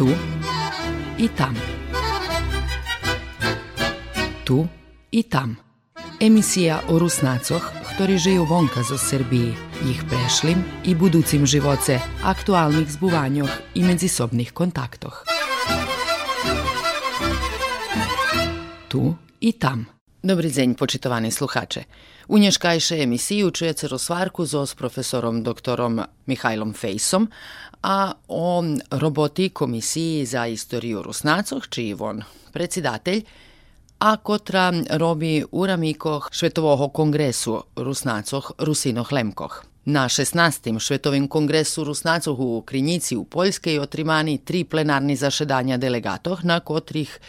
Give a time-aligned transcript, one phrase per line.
[0.00, 0.08] Tu
[1.18, 1.52] i tam.
[4.44, 4.66] Tu
[5.10, 5.56] i tam.
[6.20, 9.52] Emisija o Rusnacoch, ktorí žijú vonka zo Srbiji,
[9.84, 15.20] ich prešlim i buducim živoce, aktualnih zbuvanjoh i međusobnih kontaktoh.
[18.88, 19.04] Tu
[19.40, 19.99] i tam.
[20.24, 21.84] Dobry dzień, poczytowani słuchacze.
[22.28, 27.28] U nješkajšej emisiji čujete rozvarku zo s profesorom doktorom Mihajlom Fejsom,
[27.82, 33.22] a o roboti Komisiji za istoriju Rusnacoh, čiji on predsjedatelj,
[33.98, 39.64] a kotra robi u ramikoh Švetovoho kongresu Rusnacoh Rusinoh Lemkoh.
[39.84, 40.80] Na 16.
[40.80, 47.20] Švetovim kongresu Rusnacoh u Krinjici u Poljskej otrimani tri plenarni zašedanja delegatoh, na kotrih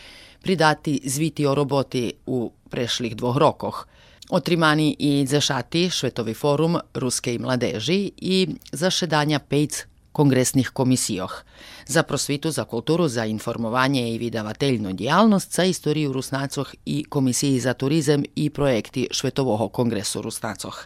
[0.41, 3.87] pridati zviti o roboti u prešlih dvoh rokoh.
[4.29, 11.43] Otrimani i zašati Švetovi forum Ruske i mladeži i zašedanja pejc kongresnih komisijoh.
[11.87, 17.73] Za prosvitu, za kulturu, za informovanje i vydavateljnu djejalnost, za istoriju Rusnacoh i Komisiji za
[17.73, 20.85] turizem i projekti Švetovoho kongresu Rusnacoh.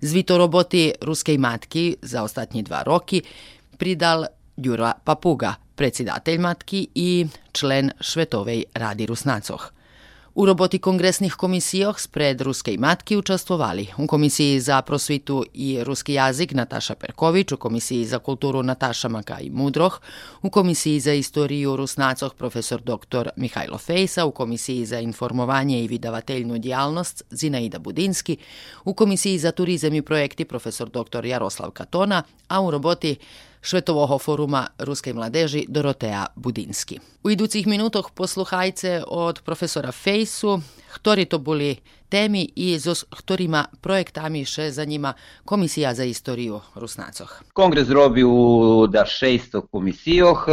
[0.00, 3.22] Zvito roboti Ruske matki za ostatnji dva roki
[3.78, 4.24] pridal
[4.56, 9.72] Đura Papuga, predsjedatelj matki i člen Švetovej radi Rusnacoh.
[10.34, 16.12] U roboti kongresnih komisijoh spred Ruske i matki učestvovali u Komisiji za prosvitu i ruski
[16.12, 20.00] jazik Nataša Perković, u Komisiji za kulturu Nataša Makaj Mudroh,
[20.42, 23.28] u Komisiji za istoriju Rusnacoh profesor dr.
[23.36, 28.36] Mihajlo Fejsa, u Komisiji za informovanje i vydavateljnu djejalnost Zinaida Budinski,
[28.84, 31.24] u Komisiji za turizam i projekti profesor dr.
[31.24, 33.16] Jaroslav Katona, a u roboti
[33.62, 36.98] Švetovoho foruma Ruskej mladeži Dorotea Budinski.
[37.22, 40.60] U iducich minutoh posluhajce od profesora Fejsu,
[40.94, 41.76] ktori to boli
[42.12, 47.32] temi i s ktorima projektami še za njima Komisija za istoriju Rusnacoh.
[47.56, 50.44] Kongres robi u da šesto komisijoh,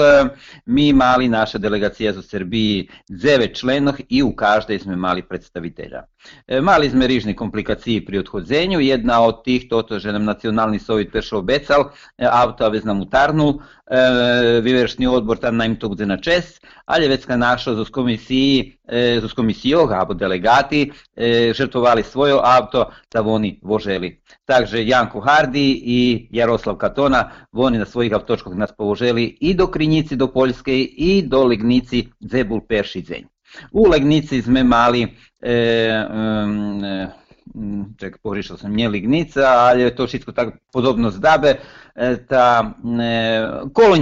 [0.66, 6.06] mi mali naša delegacija za Srbiji dzeve členoh i u každej sme mali predstavitelja.
[6.48, 11.12] E, mali sme rižne komplikaciji pri odhodzenju, jedna od tih, toto že nam nacionalni sovjet
[11.12, 16.18] peršo obecal, e, auto vez nam utarnul, e, vyveršný odbor tam nam to bude na
[16.18, 18.76] čes, ale vecka našo zo komisiji,
[19.22, 20.90] zo komisijoh, alebo delegati,
[21.54, 24.22] žrtvovali svoje auto da oni voželi.
[24.46, 30.16] Takže Janko Hardi i Jaroslav Katona, oni na svojih avtočkах nas povoželi i do Krinjici,
[30.16, 33.26] do Poljske i do Legnici Zebul Perši Zenj.
[33.72, 35.08] U Legnici sme mali
[35.42, 36.82] e, um,
[37.98, 41.56] ček, pogrišao sam, nje Lignica, ali je to všetko tak podobno zdabe,
[41.96, 43.96] e, ta e, kolo.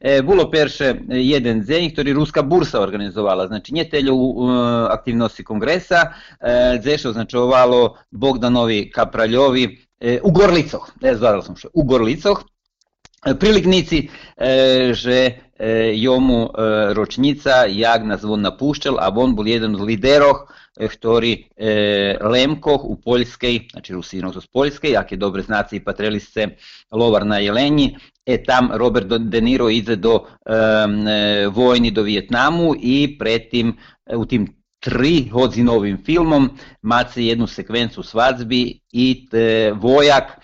[0.00, 6.14] E, Bulo perše jeden dzień, który ruska bursa organizowała, znaczy nie tyle e, aktywności kongresa,
[6.40, 12.44] e, gdzie oznaczowalo Bogdanowi Kapraljovi e, u Gorlicoch, e, zvadal sam še, u Gorlicoch,
[13.32, 15.44] priliknici, e, že
[16.92, 22.98] ročnica, jak nas on napuščal, a on bol jedan od lideroh, ktorý e, Lemkoh u
[22.98, 26.58] Poljskej, znači Rusinov z Poljske, jak je dobre znaci i Patrelisce,
[26.90, 27.94] Lovar na Jelenji,
[28.26, 33.76] e tam Robert De Niro ide do e, vojni do Vijetnamu i pretim
[34.16, 34.48] u tim
[34.80, 36.50] tri novim filmom
[36.82, 39.28] mace jednu sekvencu svadbi i
[39.74, 40.38] Vojak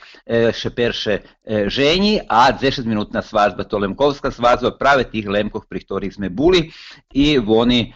[0.52, 1.20] ще перше
[1.66, 6.70] жені, а 10-минутна свадьба, то лемковська свадьба, праве тих лемков, при яких ми були,
[7.12, 7.92] і вони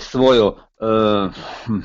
[0.00, 0.56] свою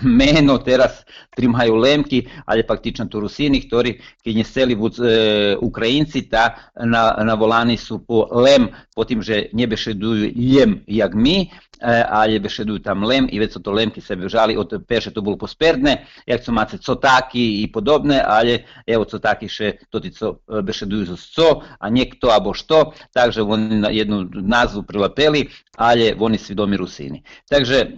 [0.04, 1.04] meno teraz
[1.36, 7.36] trimhaju lemki, ali faktično to rusini, ktori kinje seli vud e, Ukrajinci, ta na, na
[7.36, 13.04] volani su po lem, potim že nje bešeduju ljem jak mi, e, ali bešeduju tam
[13.04, 16.52] lem i već su to lemki se bežali od peše to bilo posperdne, jak su
[16.52, 21.48] mace cotaki i podobne, ale evo cotaki še toti co bešedujú zo co,
[21.80, 27.24] a niekto abo što, takže oni na jednu nazvu prilapeli, ale oni svidomi Rusini.
[27.50, 27.92] Takže e,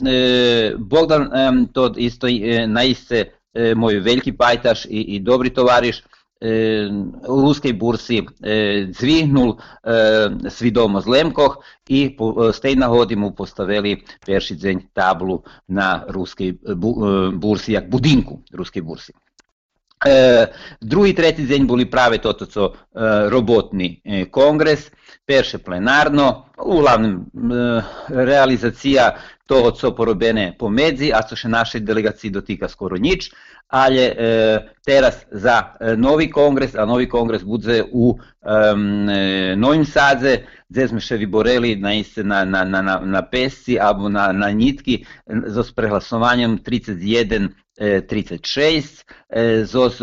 [0.77, 1.29] Bogdan
[1.73, 3.23] to isto e, naiste
[3.53, 6.03] e, moj veliki pajtaš i, i dobri tovariš,
[7.27, 8.19] u ruskej bursi
[8.93, 9.55] zvihnul
[10.49, 11.57] svidomo z Lemkoh
[11.89, 12.13] i
[12.53, 16.59] z tej nahodi mu postavili perši dzenj tablu na ruskej
[17.33, 18.85] bursi, jak budinku ruskej
[20.04, 20.16] bursi.
[20.16, 20.46] E,
[20.80, 24.90] drugi, tretji день були прави тото co e, robotni e, kongres,
[25.26, 29.16] перше plenarno, uglavnom e, realizacija
[29.46, 33.30] toho co porobene po medzi, a co še našej delegaciji dotika skoro nič,
[33.68, 40.42] ali e, teraz za e, novi kongres, a novi kongres bude u e, Novim Sadze,
[40.68, 41.92] gdje sme še vyboreli na,
[42.44, 45.04] na, na, na, na pesci, abo na, na nitki,
[45.52, 47.52] so s prehlasovanjem 31
[48.07, 49.05] 36
[49.63, 49.99] zoz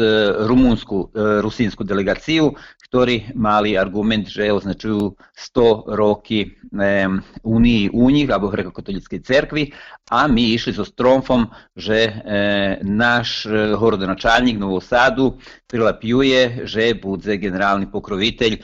[0.47, 1.11] rumunsku,
[1.41, 2.53] rusinsku delegaciju,
[2.95, 6.55] ktorý mali argument, že označujú 100 roky
[7.43, 9.75] Unii u njih, alebo grekokatolickej cerkvi,
[10.15, 12.23] a mi išli so stromfom, že
[12.87, 18.63] naš horodonačalnik Novosadu prilapjuje, že bude generalni pokrovitelj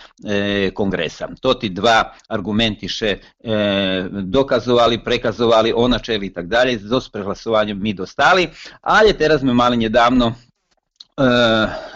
[0.78, 1.26] kongresa.
[1.42, 3.18] To ti dva argumenti še
[4.14, 8.46] dokazovali, prekazovali, onačeli i tak dalje, s prehlasovanjem mi dostali,
[8.86, 10.38] ali teraz sme mali nedávno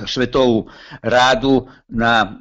[0.06, 0.70] Švetovu
[1.02, 2.38] radu na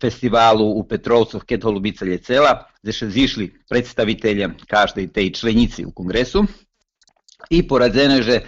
[0.00, 6.44] festivalu u Petrovcu Holubica Ljecela, gdje su zišli predstavitelje každe i tej členici u kongresu.
[7.50, 8.40] I poradzeno je, že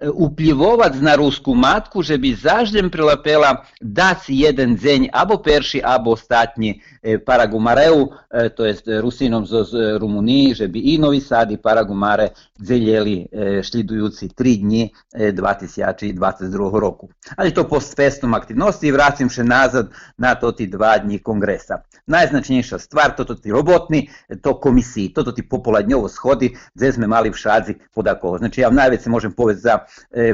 [0.00, 6.84] vplivovac na rusku matku, že by zaždem prilapela dať jeden deň abo perši, abo ostatní
[7.24, 8.12] Paragumareu,
[8.56, 12.28] to jest Rusinom z Rumuniji, že by i Novi Sad i Paragumare
[12.60, 13.26] dzeljeli
[13.62, 17.08] šlidujući tri dni 2022 roku.
[17.36, 21.80] Ali to post festum aktivnosti i vraćam se nazad na to ti dva dni kongresa.
[22.06, 24.10] Najznačnejša stvar, toto ti robotni,
[24.42, 28.38] to komisiji, toto ti popoladnjovo shodi, gdje sme mali v šadzi podako.
[28.38, 29.85] Znači ja najveć se možem povesti za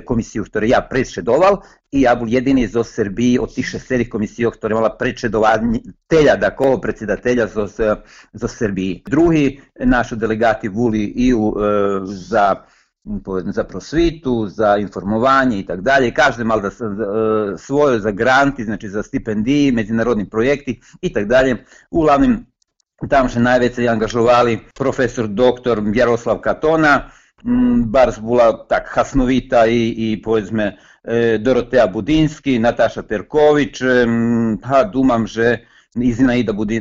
[0.05, 1.63] komisiju, ktoré ja predšedoval
[1.93, 7.47] i ja bol jediný zo Srbiji od tých šesterých komisií, ktoré mala predšedovatelja, dakle predsjedatelja
[7.47, 7.67] zo,
[8.33, 9.03] zo Srbiji.
[9.09, 11.53] Drugi naši delegati boli i u,
[12.05, 12.65] za
[13.55, 16.15] za prosvitu, za informovanje i tak dalje.
[16.15, 16.71] Každe mal da
[17.59, 21.65] svoje za granti, znači za stipendiji, međunarodni projekti i tak dalje.
[21.91, 22.47] Uglavnim
[23.11, 27.11] tam še najveće angažovali profesor doktor Jaroslav Katona,
[27.87, 30.77] Bars bola tak hasnovita i, i povedzme
[31.39, 33.83] Dorotea Budinski, Nataša Perković,
[34.63, 35.59] ha, dumam, že
[35.95, 36.81] Izina i da bude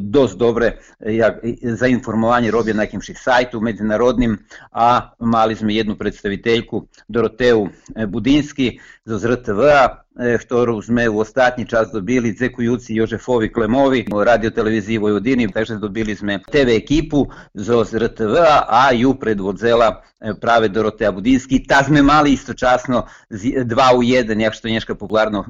[0.00, 4.38] dost dobre ja, za informovanje robije na nekim sajtu međunarodnim,
[4.72, 7.68] a mali smo jednu predstaviteljku Doroteu
[8.08, 15.46] Budinski z RTV-a, ktorú sme v ostatní čas dobili Dzekujúci Jožefovi Klemovi, radio televiziji Vojvodini,
[15.46, 18.34] takže dobili sme TV ekipu zo RTV
[18.66, 20.02] a ju predvodzela
[20.40, 21.62] práve Dorotea Budinski.
[21.66, 23.06] Ta sme mali istočasno
[23.64, 25.44] dva u jeden, jak što je nješka popularno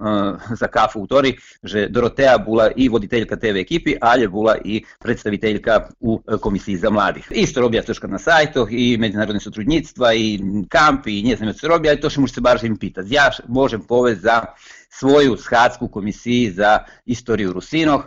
[0.50, 4.84] za kafu u Tori, že Dorotea bula i voditeljka TV ekipi, ali je bula i
[5.00, 7.28] predstaviteljka u komisiji za mladih.
[7.30, 12.10] Isto robija troška na sajtoh i međunarodne sotrudnictva i kampi i znam robija, ali to
[12.10, 13.14] što možete baš im pitati.
[13.14, 14.42] Ja možem povesti za
[14.88, 18.04] svoju schadsku komisiji za istoriju Rusinoh,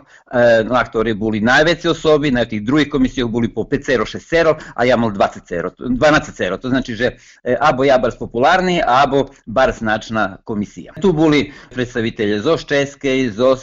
[0.64, 4.96] na ktorej boli najveće osobi, na tých druhých komisijoch boli po 5 6 a ja
[4.96, 7.10] mal 20 12 To znači, že
[7.60, 10.92] abo ja bar popularni, abo bar značna komisija.
[11.00, 13.56] Tu boli predstavitelje zo Českej, zo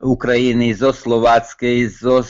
[0.00, 2.22] Ukrajini, zo Slovatske, zo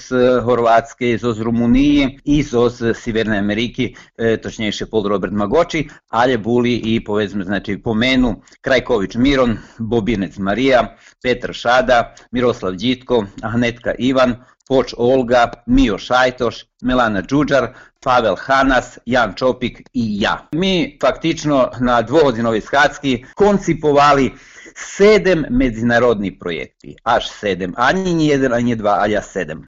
[0.45, 3.95] Horvatske, zo Rumuniji i zo Siverne Ameriki,
[4.43, 9.59] točnejše Paul Robert Magoči, ali boli i povedzme, znači pomenu Krajković Miron,
[10.19, 14.37] Bobine Marija, Petar Šada, Miroslav Đitko, Ahnetka Ivan,
[14.69, 17.75] Poč Olga, Mio Šajtoš, Melana Đuđar,
[18.05, 20.49] Pavel Hanas, Jan Čopik i ja.
[20.53, 24.33] Mi faktično na dvohodinovi Shadski koncipovali
[24.75, 29.67] sedem međunarodnih projekti, až sedem, ani jedan, ani dva, a ja sedem.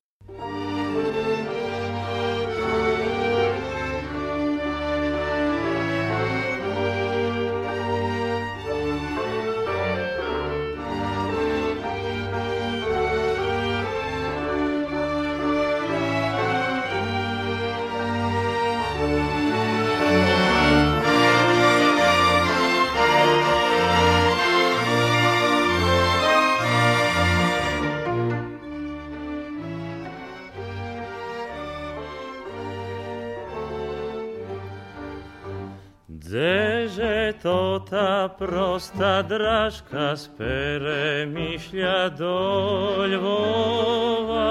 [38.29, 44.51] Prosta drażka z peremiślia do Lwowa.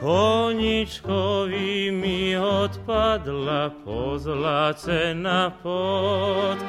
[0.00, 6.68] Koniczkowi mi odpadła pozlacena podkowa.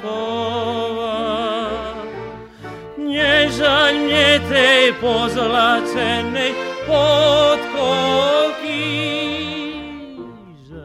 [2.97, 6.53] Nie żal mnie tej pozlacenej
[6.87, 8.38] podkoki,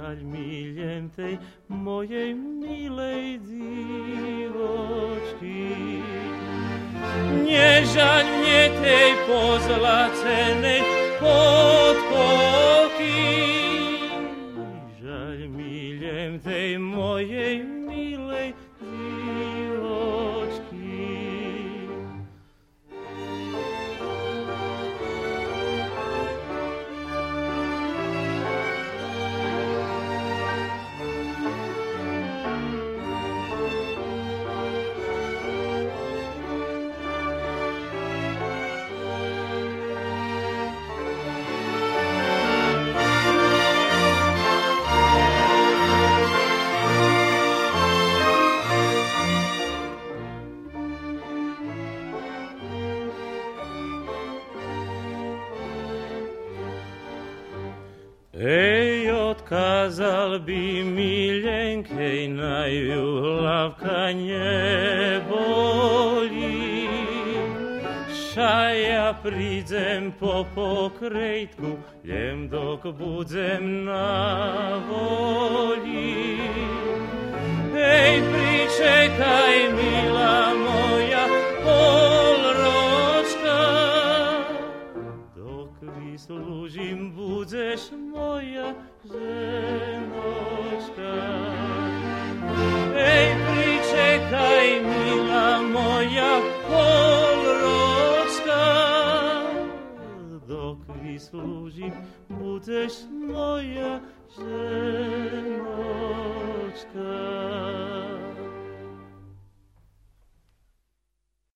[0.04, 0.76] żal mi
[1.16, 4.52] tej mojej milej divočky.
[7.48, 10.84] Nežaň mne tej pozlacenej
[11.16, 11.83] podkoky,
[58.40, 63.06] Ej, odkazal bi miljenkej naju
[63.42, 66.88] lavka nie boli.
[68.10, 76.38] Šaja pridzem po pokrejtku, jem dok budzem na voli.
[77.78, 81.26] Ej, pričekaj, mila moja,
[81.62, 82.33] polročka,
[87.54, 90.44] služim budzeš moja ženoška.
[92.96, 97.74] Ej, pričekaj, mila moja, polročka,
[100.48, 101.92] dok vi služim
[102.28, 104.00] budzeš moja
[104.36, 105.14] ženoška.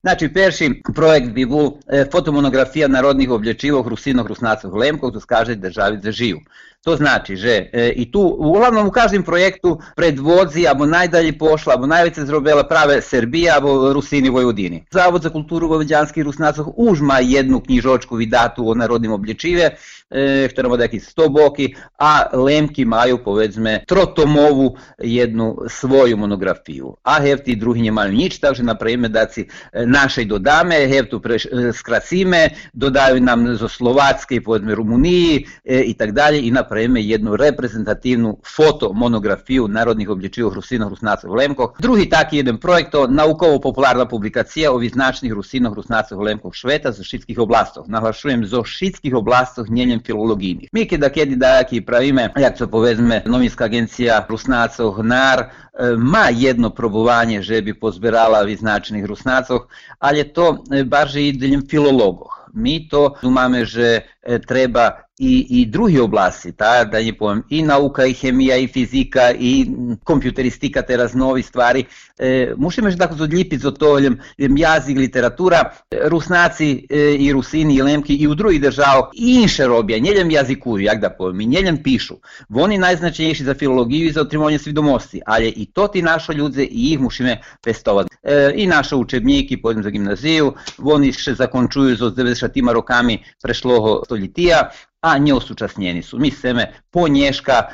[0.01, 5.97] Znači, perši projekt bi bil e, fotomonografija narodnih oblačil rusinog Rusnacov, Lemkov v Skažej državi
[5.97, 6.39] za zaživel.
[6.85, 11.87] To znači, že e, i tu, uglavnom u každem projektu predvodzi, abo najdalje pošla, abo
[11.87, 14.85] najveće zrobila prave Srbija, abo Rusini Vojvodini.
[14.91, 19.71] Zavod za kulturu Vojvođanskih Rusnacov už ma jednu knjižočku vidatu o narodnim oblječive,
[20.11, 26.97] e, ktoramo neki sto boki, a Lemki maju, povedzme, trotomovu jednu svoju monografiju.
[27.03, 31.47] A hevti drugi nje maju nič, takže napravime da si e, našej dodame, hevtu preš,
[31.47, 37.37] e, skracime, dodaju nam zo Slovacke, povedzme Rumuniji e, i tak dalje i napravime jednu
[37.37, 41.69] reprezentativnu fotomonografiju narodnih oblječivo Rusino Rusnacov Lemkov.
[41.79, 47.39] Drugi taki jedan projekt, to naukovo-popularna publikacija o viznačnih Rusino Rusnacov Lemkov Šveta zo šitskih
[47.39, 47.85] oblastov.
[47.89, 50.69] Nahlašujem zo šitskih oblastov njenjem filologijnih.
[50.73, 55.49] Mi kada kedi dajaki pravime, jak to povezme, novinska agencija Rusnacov NAR, e,
[55.97, 59.59] ma jedno probovanje, že bi pozbirala viznačnih Rusnacov,
[59.99, 62.51] ali je to e, i deljem filologoh.
[62.53, 67.63] Mi to umame, že e, treba i, i drugi oblasti, ta, da ne povem, i
[67.63, 69.67] nauka, i hemija, i fizika, i
[70.05, 71.85] kompjuteristika, te raznovi stvari.
[72.19, 75.71] E, musimy že tako zodljipiti za to ljem, ljem jazik, literatura.
[76.05, 81.01] Rusnaci e, i Rusini i Lemki i u drugih država inše robija, njeljem jazikuju, jak
[81.01, 82.15] da povem, i njeljem pišu.
[82.55, 86.93] Oni najznačajnejši za filologiju i za otrimanje svidomosti, ali i to ti našo ljudze i
[86.93, 88.17] ih musimy pestovati.
[88.23, 94.71] E, I naše učebniki, pojedem za gimnaziju, oni še zakončuju z 90 rokami prešloho stoljetija,
[94.99, 96.19] a neosúčasnení sú.
[96.19, 97.65] My chceme ponieška e,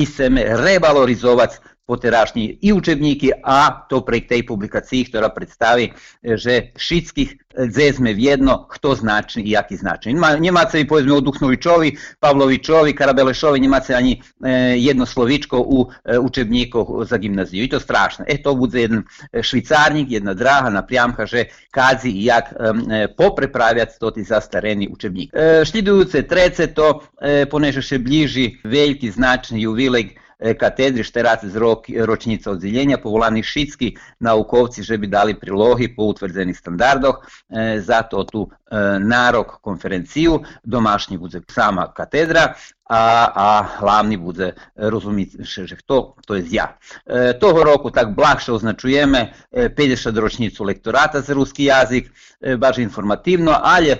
[0.00, 1.60] i chceme revalorizovať
[1.90, 5.90] poterašnji i učebníky a to pre tej publikaciji, ktorá predstaví,
[6.22, 10.14] že všetkých zezme vjedno, kto značni i jaki značni.
[10.40, 16.88] Njemaca i povedzme o Duchnovičovi, Pavlovičovi, Karabelešovi, Njemaca ani e, jedno slovičko u e, učebníkoch
[17.10, 17.64] za gimnaziju.
[17.64, 18.24] I to strašno.
[18.28, 19.02] E to bude jedan
[19.42, 25.30] švicarnik, jedna draha naprijamka, že kazi i jak e, poprepravljati to ti zastareni učebnik.
[25.34, 30.14] E, šlidujuce trece to e, poneže še bliži veliki značni juvilej
[30.58, 36.58] katedri Šterac z rok, ročnica odzeljenja, povolani šitski naukovci že bi dali prilohi po utvrđenih
[36.58, 42.54] standardoh, e, zato tu e, narok konferenciju, domašnji bude sama katedra,
[42.90, 46.74] a, a hlavni bude rozumieť, že kto, to je ja.
[47.06, 52.82] E, toho roku tak blahše označujeme e, 50 ročnicu lektorata za ruski jazik, e, baš
[52.82, 53.94] informativno, ali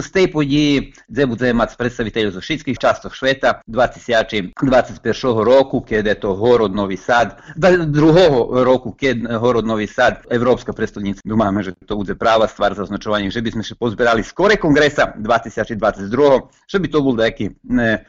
[0.00, 6.34] z tej події, де буде мати представителів з Ошицьких часток Швета 2021 року, kiedy to
[6.34, 7.38] город Новий Сад,
[7.86, 12.82] другого року, kiedy город Новий Сад, Європейська престольниця, думаємо, що то буде права ствар за
[12.82, 18.04] означування, щоб ми ще позбирали скоре конгреса 2022, щоб to bol taký ne,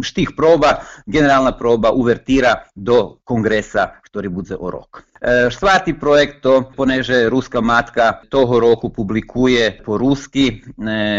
[0.00, 5.04] štih proba, generalna proba uvertira do kongresa, ktorý bude o rok.
[5.26, 10.62] Štvrtý projekt to, poneže Ruska matka toho roku publikuje po rusky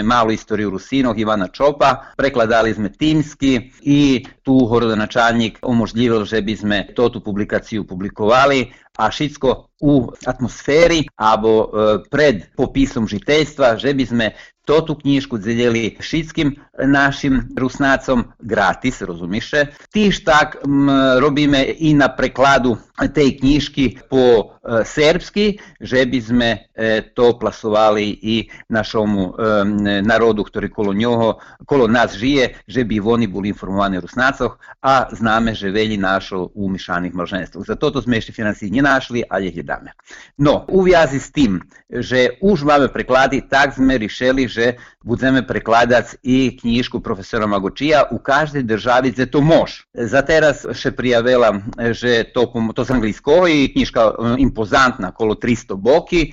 [0.06, 6.78] malu istoriju Rusinov Ivana Čopa, prekladali sme tímsky i tu horodonačalnik omožljivil, že by sme
[6.94, 11.70] to tu publikaciju publikovali, a všetko u atmosféry alebo
[12.10, 14.26] pred popisom žiteľstva, že by sme
[14.68, 16.60] to tú knižku delili všetkým
[16.92, 19.72] našim rusnácom gratis, rozumiše.
[19.88, 20.92] Týž tak m,
[21.24, 28.10] robíme i na prekladu tej knižky po e, serbsky, že by sme e, to plasovali
[28.26, 31.38] i našomu e, narodu, ktorý kolo, ňoho,
[31.70, 36.50] kolo nás žije, že by oni boli informovaní o rusnácoch a známe, že veľi našo
[36.58, 37.62] u myšaných mlženstv.
[37.62, 39.94] Za toto sme ešte financí nenašli, ale ich dáme.
[40.42, 46.58] No, uviazi s tým, že už máme preklady, tak sme rišeli, že budeme prekladať i
[46.58, 49.88] knižku profesora Magočija u každej državi gde to može.
[49.94, 51.62] Za teraz še prijavila,
[51.94, 56.32] že to, to z Anglijskoj, knjiška um, impozantna, kolo 300 boki,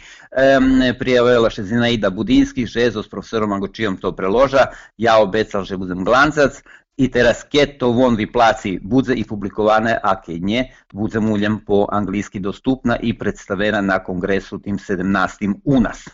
[0.99, 6.59] prijavila še Zinaida Budinski, že z profesorom Angočijom to preloža, ja obecal, že budem glancac,
[6.97, 11.61] i teraz kje to on vi placi budze i publikovane, a kje nje, budze muljem
[11.67, 15.55] po anglijski dostupna i predstavena na kongresu tim 17.
[15.65, 16.05] u nas.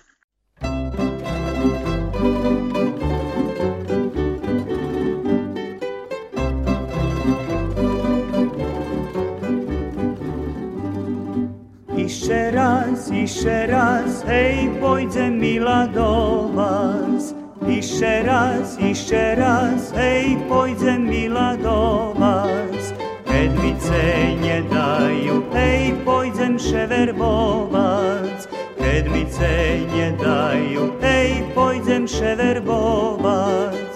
[12.31, 17.35] Iše raz, iše raz, hej, pojďte mila do vás.
[17.67, 22.95] Iše raz, iše raz, hej, pojďte mila do vás.
[23.27, 28.47] Kedmice nie dajú, hej, pojďem ševerbovať.
[28.79, 29.51] Kedmice
[29.91, 33.91] nie dajú, hej, pojďem ševerbovať.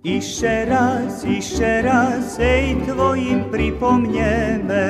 [0.00, 4.84] Iše raz, Ište raz jej tvojim pripomnieme,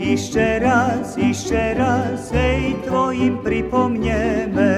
[0.00, 4.72] Ište raz, ište raz jej tvojim pripomnieme.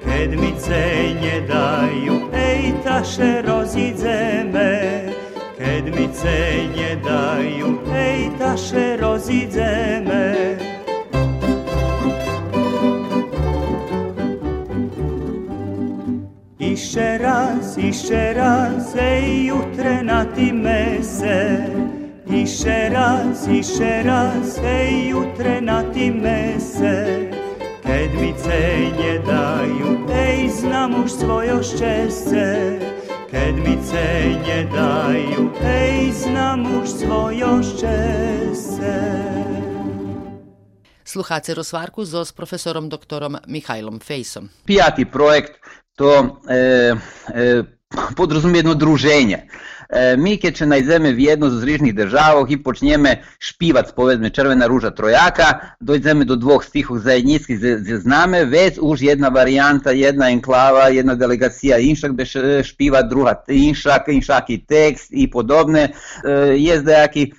[0.00, 4.72] Keď mi cej nedajú, ej taše rozidzeme,
[5.60, 10.63] Keď mi cej nedajú, ej taše rozidzeme.
[16.94, 21.68] Iще раз, іще раз, ей утре на ти месе.
[22.30, 27.30] Іще раз, іще раз, ей утре на ти месе.
[27.82, 32.56] Кед ми це не даю, ей знам уж своє щастя.
[33.30, 39.00] Кед ми це не даю, ей знам уж своє щастя.
[41.04, 44.48] Slucháte rozvárku so s profesorom doktorom Michailom Fejsom.
[44.66, 45.52] Piatý projekt
[45.96, 46.96] to e,
[47.34, 47.64] e,
[48.16, 48.74] podrazumie jedno
[49.94, 54.66] E, mi, keď še najdeme v jedno z zrižných državoh i počneme špivac, povedzme Červena
[54.66, 57.62] ruža trojaka, dojdeme do dvoch stihov zajednickih,
[58.02, 62.26] zname, već už jedna varijanta, jedna enklava, jedna delegacija inšak be
[62.66, 65.94] špiva, druga inšak, inšak i tekst i podobne.
[66.58, 67.30] Je zdajaki,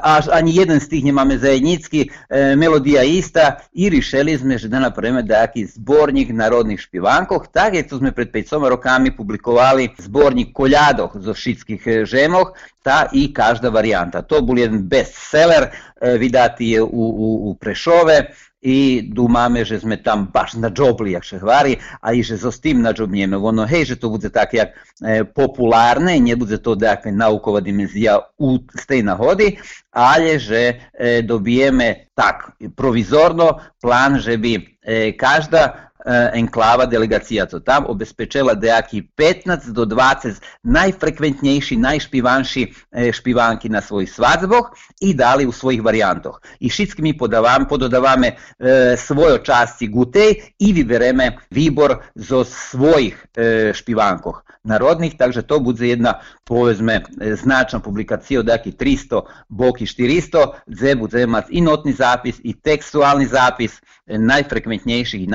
[0.00, 2.08] až ani jeden stih nemame zajednický,
[2.56, 8.00] melodija ista i rišeli sme, že da napravíme dajaki zbornik narodnih špivankov, tak je to
[8.00, 11.34] sme pred 5 rokami publikovali zbornik koljadoh zo
[11.74, 14.22] ameriških e, žemov, ta i každa varijanta.
[14.22, 18.30] To bol jedan bestseller, e, vidati je u, u, u Prešove
[18.62, 22.50] i dumamy, że sme tam baš na džobli, jak še hvari, a i že so
[22.50, 23.36] s tim na nadžobnjeme.
[23.36, 24.72] Ono, hej, že to bude tak jak
[25.04, 28.58] e, popularne, ne bude to dakle naukova dimenzija u
[28.88, 29.58] tej nahodi,
[29.92, 35.92] ali že e, dobijeme tak provizorno plan, že bi e, každa
[36.32, 42.66] enklava delegacija to tam obezpečila dejaki 15 do 20 najfrekventnejší, najšpivanší
[43.12, 46.40] špivanki na svojich svadboh i dali u svojich varijantoh.
[46.60, 53.72] I všetky mi podavam, pododavame e, svojo časti gutej i vybereme výbor zo svojich e,
[53.74, 57.02] špivankoh narodnih, takže to bude jedna povedzme
[57.36, 63.80] značna publikacija od 300 boki 400, gdje bude mať i notni zapis i tekstualni zapis
[64.06, 65.26] najfrekventnejších i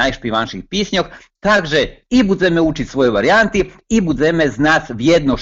[0.60, 1.06] наших піснях.
[1.40, 5.38] Także i będziemy uczyć swoje warianty i będziemy znać w jedno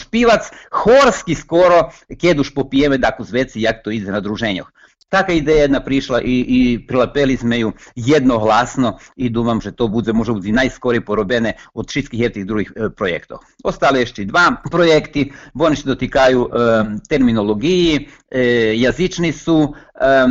[0.72, 4.72] horski skoro, kiedy popijeme popijemy taku zveci jak to ide na druženjah.
[5.10, 10.12] Taka ideja jedna prišla i, i prilapeli sme ju jednoglasno i dumam, že to bude
[10.14, 13.40] možda bude najskorije porobene od všetkih tih drugih e, projektov.
[13.64, 16.50] Ostale ještě dva projekti, oni se dotikaju e,
[17.10, 18.42] terminologiji, e,
[18.76, 20.28] jazični su, e,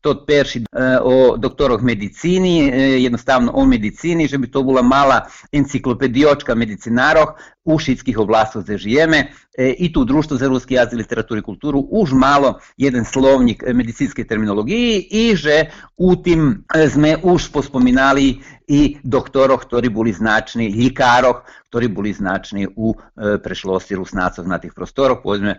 [0.00, 5.01] to perši e, o doktorog medicini, e, jednostavno o medicini, že bi to bila malo
[5.02, 5.18] mala
[5.52, 7.34] enciklopediočka medicinaroh,
[7.64, 9.26] u šitskih oblastov gdje žijeme
[9.58, 15.06] i tu Društvo za ruski jazik, literaturu i kulturu už malo jeden slovnik medicinske terminologiji
[15.10, 22.12] i že u tim sme už pospominali i doktoroh, ktorí boli znační, ljikároh, ktorí boli
[22.12, 22.96] znační u e,
[23.38, 25.58] prešlosti rusnacov na tých prostoroch, povedzme e,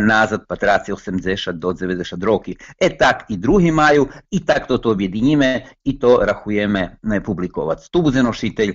[0.00, 2.56] nazad patraci 80 do 90 roky.
[2.80, 7.90] E tak i drugi maju i tak to objediníme i to rahujeme ne, publikovať.
[7.90, 8.72] Tu bude e,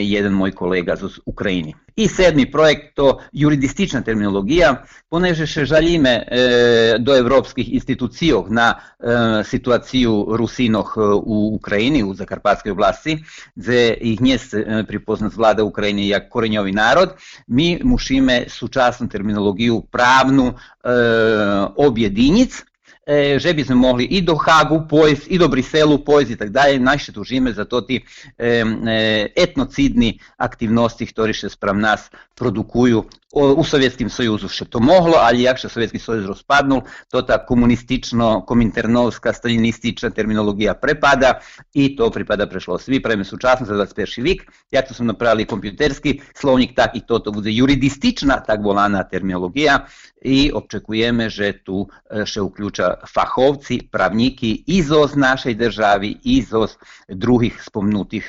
[0.00, 1.74] jeden môj kolega z Ukrajiny.
[1.96, 3.20] I sedmi projekt to
[3.90, 12.02] juridistična terminologija, poneže še žalíme e, do evropskih institucijov na e, situaciju Rusinoh u Ukrajini,
[12.04, 13.18] u Zakarpatskoj oblasti,
[13.56, 14.38] gdje ih nje
[14.86, 20.54] pripoznat vlada Ukrajine jak korenjovi narod, mi mušime sučasnu terminologiju pravnu e,
[21.76, 22.64] objedinic,
[23.10, 26.78] že by sme mohli i do Hagu pojsť, i do Briselu pojsť i tak dalje.
[26.78, 27.98] Najšte tužíme za to ti
[29.34, 32.06] etnocidni aktivnosti, ktoré še sprav nás
[32.38, 36.82] produkujú u Sovjetskim sojuzu še to mohlo, ali jak še Sovjetski sojuz rozpadnul,
[37.14, 41.36] to ta komunistično, kominternovska, stalinistična terminologija prepada
[41.72, 44.22] i to pripada prešlo svi, pravime sučasno za 21.
[44.26, 44.42] vik,
[44.74, 49.84] jak to smo napravili kompjuterski slovnik, tak i to to bude juridistična tak volana terminologija
[50.20, 51.86] i očekujeme, že tu
[52.26, 56.76] še uključa fahovci, pravniki izos našej državi, izos
[57.08, 58.26] drugih spomnutih,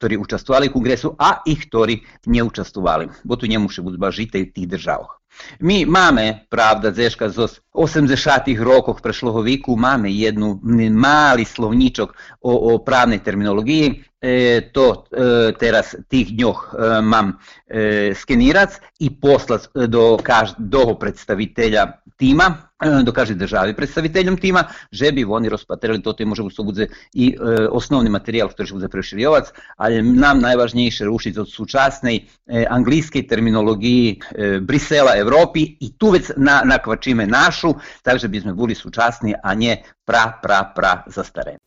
[0.00, 5.22] ktorí učestvovali v kongresu a i ktorí neučestvovali, bo tu nemuše byť žitelj tých državoch.
[5.64, 8.12] Mi máme, pravda, zeška zo 80.
[8.60, 10.60] rokoch prešloho viku, máme jednu
[10.92, 12.08] mali slovníčok
[12.44, 19.10] o, o právnej terminologii, e, to e, teraz tých dňoch e, mám e, skenirac i
[19.10, 26.22] poslať do každého predstaviteľa týma, do každej državi predstaviteľom týma, že by oni rozpatrili toto
[26.22, 27.36] i može to bude i e,
[27.70, 34.06] osnovni materijal ktorý će bude preširjovac, ali nam najvažnejše rušiť od súčasnej e, anglijskej terminologiji
[34.10, 34.16] e,
[34.60, 39.78] Brisela, Evropi i tu već na, nakvačime našu, takže bi sme boli súčasni, a nie
[40.04, 41.58] pra, pra, pra zastareni.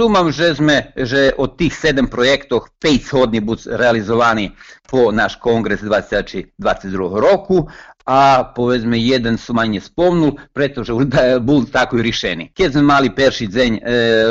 [0.00, 4.50] Думам, že sme, že od tých sedem projektov 5 shodní budú realizovaní
[4.82, 6.58] po naš kongres 2022
[7.14, 7.70] roku,
[8.05, 11.09] a povedzme jeden sú ma nespomnul, pretože už
[11.41, 12.53] bol taký riešený.
[12.53, 13.81] Keď sme mali perší deň e,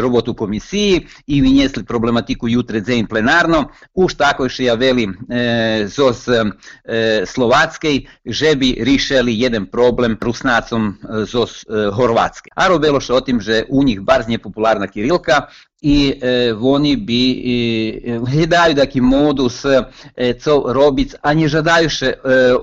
[0.02, 5.12] robotu komisiji i vyniesli problematiku jutre deň plenárno, už tako še javeli e,
[5.86, 7.24] zo e,
[8.26, 12.50] že by riešili jeden problem Rusnacom e, zo e, Horvatske.
[12.54, 15.50] A robilo še o tim, že u njih bar nepopulárna Kirilka,
[15.82, 17.22] i eh, bi
[18.04, 22.54] eh, daju taki modus eh, co robic, a nie żadajsze eh,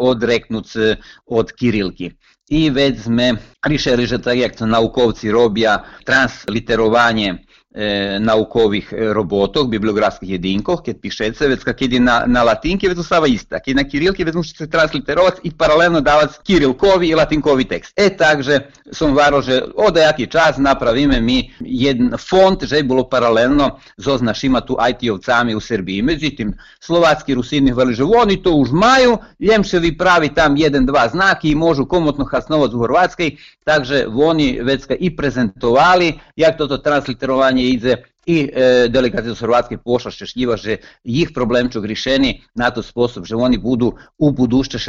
[1.26, 2.12] od kirilki.
[2.50, 3.36] I već sme
[3.68, 7.44] riše tak jak to naukowcy robia, transliterowanie
[7.78, 13.28] e, naukovih robotok, bibliografskih jedinkoh, keď pišete, već kad ide na, na latinke, već ostava
[13.28, 13.60] ista.
[13.60, 17.94] Kad na kirilke, već se transliterovati i paralelno davati kirilkovi i latinkovi tekst.
[17.96, 18.60] E, takže
[18.92, 24.22] som varo, že od jaký čas napravíme mi jedan font, že je bilo paralelno s
[24.22, 26.02] našima tu IT-ovcami u Srbiji.
[26.02, 31.52] Međutim, slovatski rusini hvali, že oni to už maju, Ljemševi pravi tam jedan, dva znaki
[31.52, 38.04] i možu komotno hasnovati u Hrvatskoj, takže oni već i prezentovali, jak toto transliterovanje ide
[38.28, 43.40] i e, delegacija z Hrvatske pošla šťastlivá, že ich problémčok riešený na to spôsob, že
[43.40, 44.28] oni budú u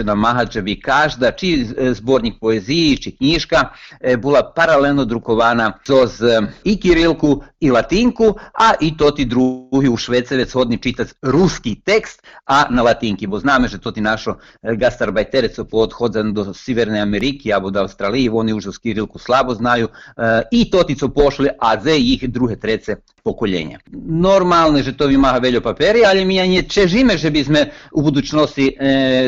[0.05, 3.70] namahať, že by každá, či zborník poeziji, či knižka,
[4.03, 9.96] e, bola paralelno drukovaná z i kirilku, i latinku, a i to ti drugi u
[9.96, 15.57] Švecevec hodni čitati ruski tekst, a na latinki, bo zname, že to ti našo gastarbajterec
[15.70, 20.42] po odhodzan do Siverne Amerike, abo do Australiji, oni už z kirilku slabo znaju, e,
[20.51, 22.96] i to ti co pošli, a ze ih druge trece
[23.29, 23.85] pokoljenja.
[24.09, 27.61] Normalno, že to vymáha veľa papiery, ale my ani čežíme, že by sme
[27.93, 28.73] u budućnosti e,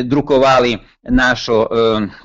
[0.01, 0.73] drukovali
[1.13, 1.67] našo e,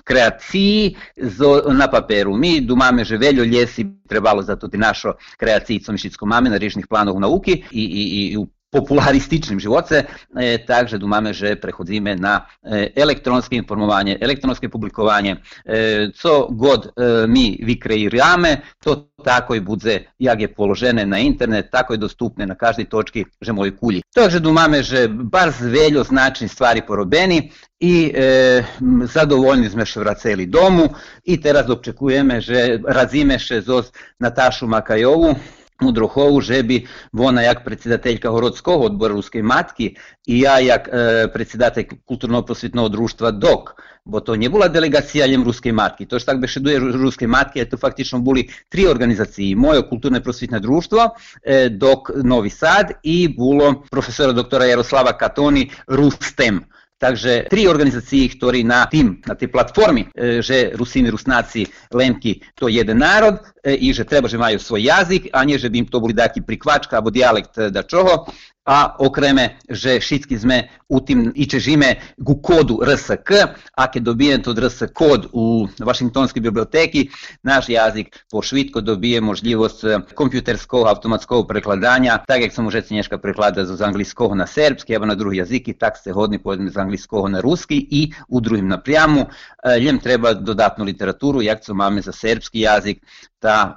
[0.01, 2.33] kreaciji zo, na paperu.
[2.33, 6.89] Mi dumame, že veľa ljesi trebalo za to našo kreaciji, co mišicko máme na riešných
[6.89, 12.91] plánoch nauky i, i, i u popularističnim živoce, e, takže dumame, že prechodzíme na e,
[12.97, 16.89] elektronske informovanje, elektronske publikovanje, e, co god
[17.29, 22.55] mi vykreirame, to tako i bude, jak je položene na internet, tako je dostupne na
[22.55, 24.03] každej točki, že moj kulji.
[24.15, 27.51] Takže dumame, že bar zveljo značni stvari porobeni
[27.81, 28.65] i e,
[29.13, 30.89] zadovoljni sme še vraceli domu.
[31.25, 35.35] I teraz očekujeme, že razime še zos Natašu Makajovu,
[35.81, 42.89] Мудрохову Жебі, вона як председателька городського odbora Руської матки, і я як е, председатель культурно-просвітного
[42.89, 47.29] друštva ДОК, бо то не була делегація лjem Руської матки, то ж так бешедує Руської
[47.29, 49.57] матки, то фактично були три організації.
[49.57, 51.11] Моє культурно-просвітне друštvo,
[51.43, 56.63] е, ДОК Новий Сад і було професора доктора Ярослава Катони Рустем.
[56.97, 62.73] Takže tri organizacije, ktorí na tim, na tej platformi, e, že Rusini, Rusnaci, Lemki to
[62.73, 65.85] je jeden narod e, i že treba že majú svoj jazik, a ne že bi
[65.85, 68.25] im to boli daki prikvačka, alebo dialekt e, da čoho,
[68.66, 74.40] a okreme, že všetky sme u tým i čežíme ku kodu RSK, a keď dobijem
[74.46, 77.10] to RS kod u Washingtonskej biblioteki,
[77.42, 83.66] náš jazyk po švitko dobije možljivosť kompjuterskog automatskog prekladanja, tak jak som už dneška preklada
[83.66, 87.42] z anglického na serbski, alebo na druhý jazyky, tak ste hodni povedzme z anglického na
[87.42, 89.26] ruski i u druhim napряму.
[89.66, 93.02] Ljem treba dodatnu literaturu, jak co máme za serbski jazyk,
[93.42, 93.74] ta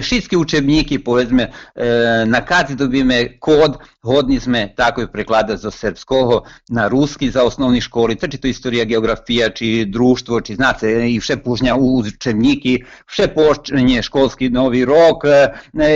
[0.00, 1.52] všetky učebníky, povedzme,
[2.24, 3.53] na kad dobijeme kod,
[4.05, 9.49] hodni sme tako prekladati zo srpskого na ruski za osnovni školi, či to istorija, geografija,
[9.49, 15.23] či društvo, či znate, i vše pužnja učebniki, vše počinje školski novi rok,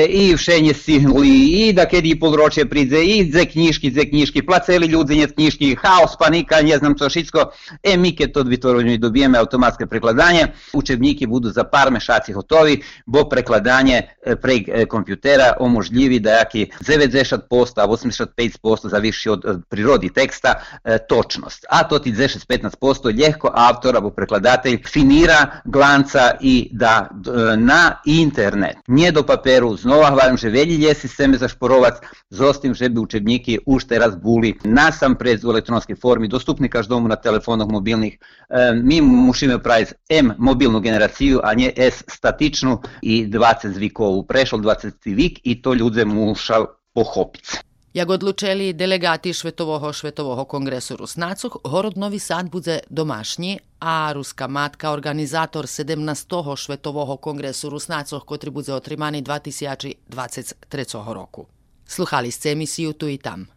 [0.09, 4.87] i vše nje sihli, i da kedi področje pridze, i dze knjiški, dze knjiški, placeli
[4.87, 7.49] ljudi nje knjiški, haos, panika, ne znam co šitsko,
[7.83, 13.25] e mi keď to dvitorovnju dobijeme automatske prekladanje, učebniki budu za par mešaci gotovi, bo
[13.29, 14.01] prekladanje
[14.41, 21.65] prek kompjutera omožljivi da jaki 90% a 85% zavisi od prirodi teksta e, točnost.
[21.69, 28.77] A to ti 10-15% ljehko autor abo prekladatelj finira, glanca i da e, na internet.
[28.87, 31.93] nije do paperu znova hvalim, že velji ljesi seme zašporovac,
[32.29, 37.15] zostim, že bi učebniki ušte razbuli na sam prez u elektronskoj formi, dostupni každomu na
[37.15, 38.17] telefonah mobilnih.
[38.49, 44.23] E, mi mušime praviti M mobilnu generaciju, a nje S statičnu i 20 zvikovu.
[44.23, 47.45] Prešlo 20 vik i to ljudem mušao pochopiť.
[47.93, 54.91] Jak odlučili delegati Švetového Švetového kongresu Rusnacoh, Horod Novi Sad bude domašnji, a Ruska matka
[54.91, 56.55] organizator 17.
[56.55, 61.13] Švetového kongresu Rusnacoh, kotri bude otrimani 2023.
[61.13, 61.47] roku.
[61.87, 63.47] Sluhali ste emisiju Tu i tam.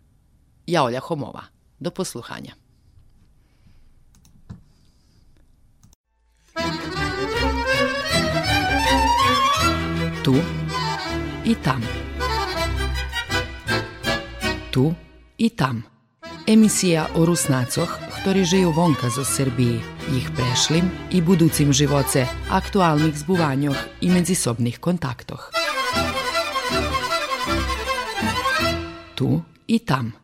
[0.66, 1.42] Ja Olja Homova.
[1.81, 2.55] Do posluhanja.
[10.24, 10.35] Tu
[11.44, 12.02] i tam
[14.73, 14.95] tu
[15.39, 15.83] i tam.
[16.47, 19.85] Emisija o Rusnacoch, ktorí žijú vonka zo Srbiji,
[20.17, 25.53] ich prešlim i buducim živoce, aktualnih zbuvanjoh i medzisobnih kontaktoh.
[29.15, 30.17] Tu i tam.